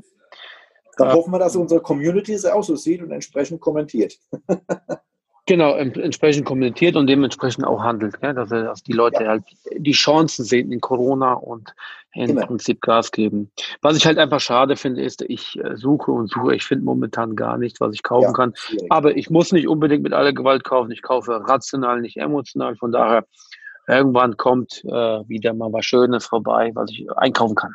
Dann 0.99 1.09
äh, 1.09 1.13
hoffen 1.15 1.33
wir, 1.33 1.41
dass 1.41 1.57
unsere 1.57 1.81
Community 1.81 2.33
es 2.33 2.47
auch 2.47 2.63
so 2.63 2.77
sieht 2.77 3.03
und 3.03 3.11
entsprechend 3.11 3.61
kommentiert. 3.61 4.17
genau, 5.47 5.75
entsprechend 5.75 6.45
kommentiert 6.45 6.97
und 6.97 7.07
dementsprechend 7.07 7.67
auch 7.67 7.83
handelt. 7.83 8.21
Gell? 8.21 8.35
Dass, 8.35 8.51
dass 8.51 8.83
die 8.83 8.93
Leute 8.93 9.25
ja. 9.25 9.31
halt 9.31 9.45
die 9.77 9.93
Chancen 9.93 10.45
sehen 10.45 10.73
in 10.73 10.81
Corona 10.81 11.35
und 11.35 11.75
im 12.15 12.31
Immer. 12.31 12.47
Prinzip 12.47 12.81
Gas 12.81 13.13
geben. 13.13 13.51
Was 13.83 13.97
ich 13.97 14.07
halt 14.07 14.19
einfach 14.19 14.41
schade 14.41 14.77
finde, 14.77 15.03
ist, 15.03 15.23
ich 15.23 15.59
äh, 15.63 15.77
suche 15.77 16.11
und 16.11 16.31
suche. 16.31 16.55
Ich 16.55 16.65
finde 16.65 16.85
momentan 16.85 17.37
gar 17.37 17.59
nichts, 17.59 17.81
was 17.81 17.95
ich 17.95 18.03
kaufen 18.03 18.29
ja, 18.29 18.33
kann. 18.33 18.55
Aber 18.89 19.17
ich 19.17 19.29
muss 19.31 19.53
nicht 19.53 19.69
unbedingt 19.69 20.03
mit 20.03 20.13
aller 20.13 20.33
Gewalt 20.33 20.65
kaufen. 20.65 20.91
Ich 20.91 21.03
kaufe 21.03 21.43
rational, 21.47 22.01
nicht 22.01 22.17
emotional. 22.17 22.77
Von 22.77 22.91
daher 22.91 23.27
irgendwann 23.87 24.37
kommt 24.37 24.83
äh, 24.85 25.29
wieder 25.29 25.53
mal 25.53 25.73
was 25.73 25.85
Schönes 25.85 26.27
vorbei, 26.27 26.73
was 26.75 26.91
ich 26.91 27.07
einkaufen 27.17 27.55
kann. 27.55 27.75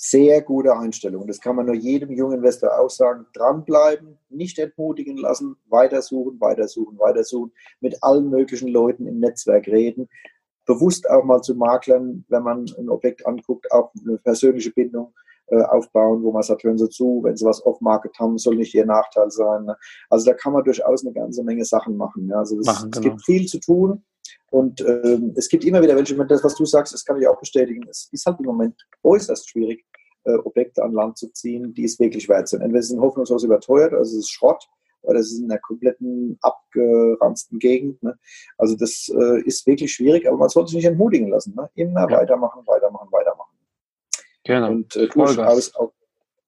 Sehr 0.00 0.42
gute 0.42 0.76
Einstellung. 0.76 1.26
Das 1.26 1.40
kann 1.40 1.56
man 1.56 1.66
nur 1.66 1.74
jedem 1.74 2.12
jungen 2.12 2.36
Investor 2.36 2.78
auch 2.78 2.88
sagen. 2.88 3.26
Dranbleiben, 3.32 4.16
nicht 4.28 4.56
entmutigen 4.60 5.16
lassen, 5.16 5.56
weitersuchen, 5.66 6.40
weitersuchen, 6.40 6.96
weitersuchen, 7.00 7.50
mit 7.80 8.00
allen 8.00 8.30
möglichen 8.30 8.68
Leuten 8.68 9.08
im 9.08 9.18
Netzwerk 9.18 9.66
reden. 9.66 10.08
Bewusst 10.66 11.10
auch 11.10 11.24
mal 11.24 11.42
zu 11.42 11.56
Maklern, 11.56 12.24
wenn 12.28 12.44
man 12.44 12.66
ein 12.78 12.88
Objekt 12.90 13.26
anguckt, 13.26 13.72
auch 13.72 13.90
eine 14.06 14.18
persönliche 14.18 14.70
Bindung 14.70 15.12
äh, 15.48 15.62
aufbauen, 15.62 16.22
wo 16.22 16.30
man 16.30 16.44
sagt, 16.44 16.62
hören 16.62 16.78
Sie 16.78 16.88
zu, 16.88 17.20
wenn 17.24 17.36
Sie 17.36 17.44
was 17.44 17.66
off-Market 17.66 18.16
haben, 18.20 18.38
soll 18.38 18.54
nicht 18.54 18.74
Ihr 18.74 18.86
Nachteil 18.86 19.32
sein. 19.32 19.68
Also 20.10 20.26
da 20.26 20.34
kann 20.34 20.52
man 20.52 20.62
durchaus 20.62 21.04
eine 21.04 21.12
ganze 21.12 21.42
Menge 21.42 21.64
Sachen 21.64 21.96
machen. 21.96 22.32
Also 22.32 22.56
es, 22.60 22.66
machen, 22.66 22.92
genau. 22.92 23.04
es 23.04 23.10
gibt 23.10 23.24
viel 23.24 23.46
zu 23.46 23.58
tun. 23.58 24.04
Und 24.50 24.80
ähm, 24.80 25.34
es 25.36 25.48
gibt 25.48 25.64
immer 25.64 25.82
wieder 25.82 25.96
welche, 25.96 26.14
das, 26.26 26.44
was 26.44 26.54
du 26.54 26.64
sagst, 26.64 26.94
das 26.94 27.04
kann 27.04 27.20
ich 27.20 27.26
auch 27.26 27.38
bestätigen, 27.38 27.86
es 27.88 28.08
ist 28.12 28.26
halt 28.26 28.38
im 28.40 28.46
Moment 28.46 28.74
äußerst 29.02 29.48
schwierig, 29.48 29.84
äh, 30.24 30.34
Objekte 30.34 30.82
an 30.82 30.92
Land 30.92 31.18
zu 31.18 31.28
ziehen, 31.32 31.74
die 31.74 31.84
es 31.84 31.98
wirklich 31.98 32.28
wert 32.28 32.48
sind. 32.48 32.62
Entweder 32.62 32.82
sie 32.82 32.90
sind 32.90 33.00
hoffnungslos 33.00 33.44
überteuert, 33.44 33.92
also 33.92 34.16
es 34.16 34.24
ist 34.24 34.30
Schrott, 34.30 34.68
oder 35.02 35.20
es 35.20 35.32
ist 35.32 35.40
in 35.40 35.50
einer 35.50 35.60
kompletten 35.60 36.38
abgeranzten 36.42 37.58
Gegend. 37.58 38.02
Ne? 38.02 38.18
Also 38.56 38.76
das 38.76 39.08
äh, 39.08 39.40
ist 39.42 39.66
wirklich 39.66 39.92
schwierig, 39.92 40.28
aber 40.28 40.36
man 40.36 40.48
sollte 40.48 40.70
sich 40.70 40.76
nicht 40.76 40.86
entmutigen 40.86 41.28
lassen. 41.28 41.54
Ne? 41.54 41.70
Immer 41.74 42.10
ja. 42.10 42.18
weitermachen, 42.18 42.62
weitermachen, 42.66 43.08
weitermachen. 43.10 43.56
Genau. 44.44 44.70
Und 44.70 44.96
äh, 44.96 45.08
durchaus 45.08 45.74
auch 45.74 45.92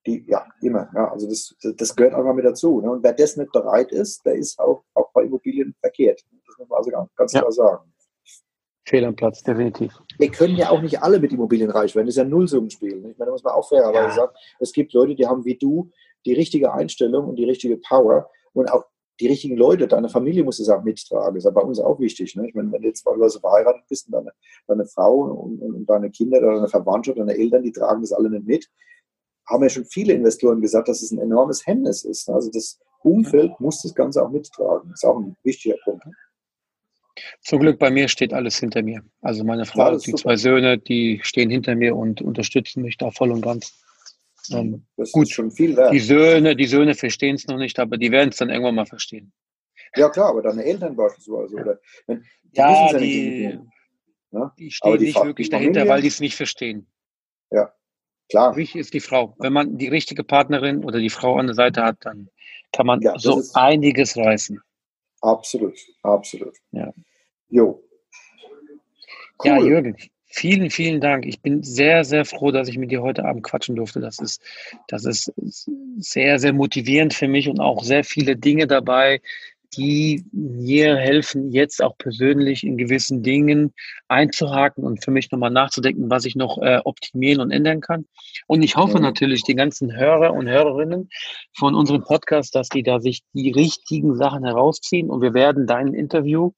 die, 0.07 0.25
ja, 0.27 0.47
immer. 0.63 0.91
Ja, 0.95 1.11
also 1.11 1.29
das, 1.29 1.55
das 1.77 1.95
gehört 1.95 2.15
einfach 2.15 2.35
mit 2.35 2.45
dazu. 2.45 2.81
Ne? 2.81 2.91
Und 2.91 3.03
wer 3.03 3.13
das 3.13 3.37
nicht 3.37 3.53
bereit 3.53 3.93
ist, 3.93 4.25
der 4.25 4.35
ist 4.35 4.59
auch, 4.59 4.83
auch 4.95 5.11
bei 5.13 5.25
Immobilien 5.25 5.75
verkehrt. 5.81 6.25
Das 6.47 6.59
muss 6.59 6.69
man 6.69 6.79
also 6.79 6.91
ganz, 6.91 7.15
ganz 7.17 7.33
ja. 7.33 7.41
klar 7.41 7.53
sagen. 7.53 7.93
Fehl 8.87 9.05
am 9.05 9.15
Platz, 9.15 9.43
definitiv. 9.43 9.93
Wir 10.19 10.31
können 10.31 10.57
ja 10.57 10.71
auch 10.71 10.81
nicht 10.81 11.03
alle 11.03 11.21
mit 11.21 11.33
Immobilien 11.33 11.71
reich 11.71 11.95
werden. 11.95 12.07
Das 12.07 12.15
ist 12.15 12.19
ja 12.19 12.25
ein 12.25 12.31
Nullsummenspiel. 12.31 12.97
Ich 12.97 13.19
meine, 13.19 13.27
da 13.27 13.31
muss 13.31 13.45
man 13.45 13.53
auch 13.53 13.69
fairerweise 13.69 14.09
ja. 14.09 14.15
sagen, 14.15 14.33
es 14.59 14.73
gibt 14.73 14.93
Leute, 14.93 15.15
die 15.15 15.27
haben 15.27 15.45
wie 15.45 15.57
du 15.57 15.91
die 16.27 16.33
richtige 16.33 16.73
Einstellung 16.73 17.29
und 17.29 17.37
die 17.37 17.45
richtige 17.45 17.77
Power 17.77 18.29
und 18.53 18.71
auch 18.71 18.85
die 19.21 19.29
richtigen 19.29 19.57
Leute, 19.57 19.87
deine 19.87 20.09
Familie 20.09 20.43
muss 20.43 20.59
es 20.59 20.71
auch 20.71 20.83
mittragen. 20.83 21.35
Das 21.35 21.45
ist 21.45 21.45
ja 21.45 21.51
bei 21.51 21.61
uns 21.61 21.79
auch 21.79 22.01
wichtig. 22.01 22.35
Ne? 22.37 22.49
Ich 22.49 22.55
meine, 22.55 22.73
wenn 22.73 22.81
du 22.81 22.89
jetzt 22.89 23.05
beispielsweise 23.05 23.41
verheiratet 23.41 23.83
bist 23.89 24.07
und 24.07 24.13
deine, 24.13 24.33
deine 24.67 24.87
Frau 24.87 25.21
und, 25.21 25.61
und, 25.61 25.87
deine 25.87 26.11
Kinder 26.11 26.39
oder 26.39 26.55
deine 26.55 26.69
Verwandtschaft, 26.69 27.19
deine 27.19 27.37
Eltern, 27.37 27.63
die 27.63 27.73
tragen 27.73 28.01
das 28.01 28.13
alle 28.13 28.31
nicht 28.31 28.47
mit, 28.47 28.71
haben 29.51 29.63
ja 29.63 29.69
schon 29.69 29.85
viele 29.85 30.15
Investoren 30.15 30.61
gesagt, 30.61 30.89
dass 30.89 31.03
es 31.03 31.11
ein 31.11 31.19
enormes 31.19 31.67
Hemmnis 31.67 32.05
ist. 32.05 32.29
Also 32.31 32.51
das 32.51 32.79
Umfeld 33.03 33.59
muss 33.61 33.83
das 33.83 33.95
Ganze 33.95 34.23
auch 34.23 34.31
mittragen. 34.31 34.91
Das 34.91 35.03
ist 35.03 35.09
auch 35.09 35.19
ein 35.19 35.37
wichtiger 35.43 35.77
Punkt. 35.85 36.05
Zum 37.43 37.61
Glück 37.61 37.79
bei 37.79 37.91
mir 37.91 38.09
steht 38.09 38.33
alles 38.33 38.59
hinter 38.59 38.83
mir. 38.83 39.03
Also 39.21 39.45
meine 39.45 39.67
Frau, 39.67 39.91
ja, 39.91 39.99
die 39.99 40.11
super. 40.11 40.19
zwei 40.19 40.37
Söhne, 40.37 40.79
die 40.79 41.21
stehen 41.23 41.51
hinter 41.51 41.75
mir 41.75 41.97
und 41.97 42.23
unterstützen 42.23 42.83
mich 42.83 42.97
da 42.97 43.11
voll 43.11 43.31
und 43.31 43.43
ganz. 43.43 43.85
Ähm, 44.51 44.87
das 44.97 45.13
gut, 45.13 45.29
schon 45.31 45.51
viel 45.51 45.77
wert. 45.77 45.93
Die 45.93 46.01
Söhne, 46.01 46.57
die 46.57 46.67
Söhne 46.67 46.95
verstehen 46.95 47.35
es 47.35 47.47
noch 47.47 47.59
nicht, 47.59 47.79
aber 47.79 47.99
die 47.99 48.11
werden 48.11 48.31
es 48.31 48.37
dann 48.37 48.49
irgendwann 48.49 48.75
mal 48.75 48.87
verstehen. 48.87 49.33
Ja 49.97 50.09
klar, 50.09 50.31
aber 50.31 50.43
deine 50.43 50.65
Eltern 50.65 50.97
beispielsweise. 50.97 51.57
Oder, 51.57 51.79
wenn, 52.07 52.25
die 52.43 52.57
ja, 52.57 52.99
die, 52.99 53.59
ne? 54.31 54.53
die 54.59 54.71
stehen 54.71 54.99
die 54.99 55.05
nicht 55.07 55.25
wirklich 55.25 55.51
dahinter, 55.51 55.87
weil 55.89 56.01
die 56.01 56.09
es 56.09 56.21
nicht 56.21 56.37
verstehen. 56.37 56.87
Ja, 57.51 57.73
klar. 58.31 58.57
Wichtig 58.57 58.81
ist 58.81 58.95
die 58.95 59.01
Frau. 59.01 59.35
Wenn 59.39 59.53
man 59.53 59.77
die 59.77 59.89
richtige 59.89 60.25
Partnerin 60.25 60.85
oder 60.85 60.99
die 60.99 61.11
Frau 61.11 61.37
an 61.37 61.47
der 61.47 61.55
Seite 61.55 61.83
hat, 61.83 61.97
dann 62.01 62.29
kann 62.73 62.87
man 62.87 63.01
ja, 63.01 63.19
so 63.19 63.43
einiges 63.55 64.17
reißen. 64.17 64.61
Absolut, 65.21 65.77
absolut. 66.03 66.57
Ja. 66.73 66.93
Jo. 67.49 67.83
Cool. 69.43 69.51
Ja, 69.51 69.59
Jürgen, 69.59 69.97
vielen, 70.27 70.71
vielen 70.71 71.01
Dank. 71.01 71.27
Ich 71.27 71.41
bin 71.41 71.63
sehr, 71.63 72.05
sehr 72.05 72.25
froh, 72.25 72.51
dass 72.51 72.69
ich 72.69 72.79
mit 72.79 72.91
dir 72.91 73.03
heute 73.03 73.25
Abend 73.25 73.43
quatschen 73.43 73.77
durfte. 73.77 74.01
Das 74.01 74.19
ist, 74.19 74.41
das 74.89 75.05
ist 75.05 75.33
sehr, 75.99 76.39
sehr 76.39 76.53
motivierend 76.53 77.13
für 77.15 77.29
mich 77.29 77.49
und 77.49 77.61
auch 77.61 77.83
sehr 77.83 78.05
viele 78.05 78.37
Dinge 78.37 78.67
dabei, 78.67 79.21
die 79.77 80.25
mir 80.33 80.97
helfen, 80.97 81.53
jetzt 81.53 81.83
auch 81.83 81.97
persönlich 81.99 82.65
in 82.65 82.77
gewissen 82.77 83.23
Dingen 83.23 83.73
einzuhaken 84.09 84.85
und 84.85 85.05
für 85.05 85.11
mich 85.11 85.31
nochmal 85.31 85.51
nachzudenken, 85.51 86.11
was 86.11 86.25
ich 86.25 86.37
noch 86.37 86.59
äh, 86.59 86.81
optimieren 86.85 87.41
und 87.41 87.51
ändern 87.51 87.81
kann. 87.81 88.07
Und 88.47 88.63
ich 88.63 88.77
hoffe 88.77 89.01
natürlich, 89.01 89.43
die 89.43 89.55
ganzen 89.55 89.97
Hörer 89.97 90.33
und 90.35 90.49
Hörerinnen 90.49 91.09
von 91.57 91.75
unserem 91.75 92.03
Podcast, 92.03 92.55
dass 92.55 92.69
die 92.69 92.83
da 92.83 93.01
sich 93.01 93.23
die 93.33 93.51
richtigen 93.51 94.17
Sachen 94.17 94.45
herausziehen 94.45 95.11
und 95.11 95.23
wir 95.23 95.35
werden 95.35 95.67
dein 95.67 95.95
Interview 95.95 96.53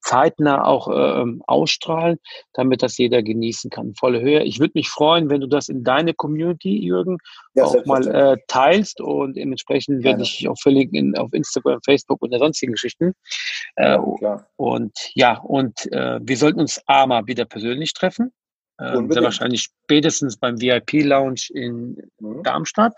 zeitnah 0.00 0.64
auch 0.64 0.88
äh, 0.88 1.24
ausstrahlen, 1.46 2.18
damit 2.52 2.82
das 2.82 2.98
jeder 2.98 3.22
genießen 3.22 3.70
kann. 3.70 3.94
Volle 3.94 4.20
Höhe. 4.20 4.42
Ich 4.42 4.60
würde 4.60 4.72
mich 4.74 4.88
freuen, 4.88 5.30
wenn 5.30 5.40
du 5.40 5.46
das 5.46 5.68
in 5.68 5.84
deine 5.84 6.14
Community, 6.14 6.78
Jürgen, 6.78 7.18
ja, 7.54 7.64
auch 7.64 7.84
mal 7.86 8.06
äh, 8.06 8.36
teilst 8.48 9.00
und 9.00 9.36
dementsprechend 9.36 10.04
werde 10.04 10.22
ich 10.22 10.38
dich 10.38 10.48
auch 10.48 10.58
verlinken 10.60 10.98
in, 10.98 11.16
auf 11.16 11.32
Instagram, 11.32 11.80
Facebook 11.84 12.22
und 12.22 12.30
der 12.30 12.38
sonstigen 12.38 12.72
Geschichten. 12.72 13.12
Äh, 13.76 13.98
ja, 14.20 14.46
und 14.56 14.92
ja, 15.14 15.38
und 15.38 15.90
äh, 15.92 16.20
wir 16.22 16.36
sollten 16.36 16.60
uns 16.60 16.80
A 16.86 17.06
mal 17.06 17.26
wieder 17.26 17.44
persönlich 17.44 17.92
treffen. 17.94 18.32
Äh, 18.78 18.98
sehr 19.08 19.22
wahrscheinlich 19.22 19.62
spätestens 19.62 20.36
beim 20.36 20.60
VIP-Lounge 20.60 21.46
in 21.54 21.96
mhm. 22.18 22.42
Darmstadt. 22.42 22.92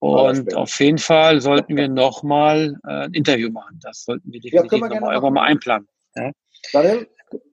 Und 0.00 0.56
auf 0.56 0.80
jeden 0.80 0.98
Fall 0.98 1.40
sollten 1.40 1.76
wir 1.76 1.88
nochmal 1.88 2.74
äh, 2.84 3.04
ein 3.04 3.12
Interview 3.12 3.50
machen. 3.50 3.78
Das 3.82 4.04
sollten 4.04 4.32
wir 4.32 4.40
definitiv 4.40 4.72
ja, 4.72 4.90
wir 4.90 5.00
noch 5.00 5.22
mal, 5.22 5.30
mal 5.30 5.44
einplanen. 5.44 5.86
Ja? 6.16 6.32
Daniel, 6.72 7.06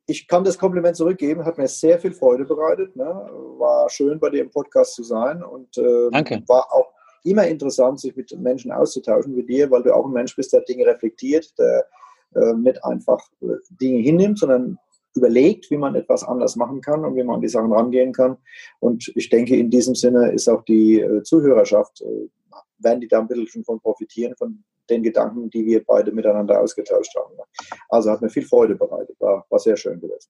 ich 0.06 0.28
kann 0.28 0.46
das 0.46 0.58
Kompliment 0.58 0.96
zurückgeben, 0.96 1.44
hat 1.44 1.58
mir 1.58 1.68
sehr 1.68 2.00
viel 2.00 2.14
Freude 2.14 2.46
bereitet. 2.46 2.96
Ne? 2.96 3.06
War 3.06 3.90
schön, 3.90 4.20
bei 4.20 4.30
dir 4.30 4.42
im 4.42 4.50
Podcast 4.50 4.96
zu 4.96 5.04
sein 5.04 5.44
und 5.44 5.78
äh, 5.78 6.10
Danke. 6.12 6.42
war 6.48 6.74
auch 6.74 6.94
immer 7.26 7.46
interessant, 7.46 8.00
sich 8.00 8.16
mit 8.16 8.32
Menschen 8.40 8.72
auszutauschen 8.72 9.36
wie 9.36 9.44
dir, 9.44 9.70
weil 9.70 9.84
du 9.84 9.94
auch 9.94 10.06
ein 10.06 10.14
Mensch 10.14 10.36
bist, 10.36 10.54
der 10.54 10.62
Dinge 10.62 10.86
reflektiert, 10.86 11.54
der 11.60 11.86
äh, 12.36 12.54
nicht 12.54 12.84
einfach 12.86 13.20
äh, 13.42 13.58
Dinge 13.82 14.00
hinnimmt, 14.00 14.40
sondern 14.40 14.78
überlegt, 15.18 15.70
wie 15.70 15.78
man 15.78 15.96
etwas 15.96 16.24
anders 16.24 16.56
machen 16.56 16.82
kann 16.82 17.04
und 17.06 17.16
wie 17.16 17.24
man 17.24 17.36
an 17.36 17.42
die 17.42 17.48
Sachen 17.48 17.72
rangehen 17.72 18.14
kann. 18.14 18.38
Und 18.80 19.12
ich 19.16 19.30
denke, 19.30 19.56
in 19.56 19.70
diesem 19.70 19.96
Sinne 19.96 20.32
ist 20.32 20.48
auch 20.48 20.64
die 20.64 21.02
äh, 21.02 21.24
Zuhörerschaft, 21.24 22.02
äh, 22.02 22.30
werden 22.80 23.02
die 23.02 23.08
da 23.08 23.20
ein 23.20 23.28
bisschen 23.28 23.64
von 23.64 23.80
profitieren, 23.80 24.36
von 24.38 24.64
den 24.90 25.04
Gedanken, 25.04 25.50
die 25.50 25.66
wir 25.66 25.84
beide 25.84 26.12
miteinander 26.12 26.62
ausgetauscht 26.62 27.14
haben. 27.16 27.36
Also 27.90 28.12
hat 28.12 28.22
mir 28.22 28.30
viel 28.30 28.46
Freude 28.46 28.76
bereitet, 28.76 29.16
war, 29.20 29.46
war 29.50 29.60
sehr 29.60 29.76
schön 29.76 30.00
gewesen. 30.00 30.30